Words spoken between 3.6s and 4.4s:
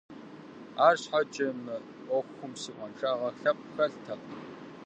хэлътэкъым.